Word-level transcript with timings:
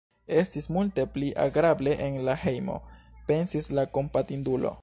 "Estis 0.43 0.67
multe 0.77 1.05
pli 1.17 1.29
agrable 1.43 1.95
en 2.07 2.19
la 2.31 2.35
hejmo," 2.47 2.81
pensis 3.29 3.73
la 3.81 3.89
kompatindulo. 4.01 4.79